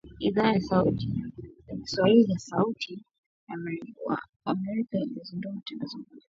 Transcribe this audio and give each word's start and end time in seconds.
Idhaa 0.19 0.53
ya 0.53 0.93
Kiswahili 1.81 2.31
ya 2.31 2.39
Sauti 2.39 2.93
ya 3.49 3.55
Amerika 4.47 4.97
ilizindua 4.97 5.53
matangazo 5.53 5.53
ya 5.53 5.53
moja 5.53 5.87
kwa 5.93 5.99
moja 6.05 6.17